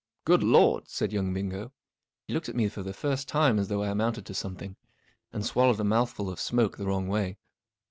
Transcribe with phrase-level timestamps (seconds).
[0.25, 1.71] 44 Good Lord!" said young Bingo.
[2.27, 4.75] He looked at me for the first time as though I amounted to something,
[5.31, 7.37] and swallowed a mouthful of smoke the wrong way.